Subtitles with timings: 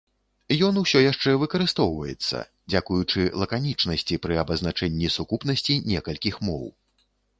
[0.67, 2.41] Ён усё яшчэ выкарыстоўваецца,
[2.73, 6.65] дзякуючы лаканічнасці пры абазначэнні сукупнасці некалькі моў.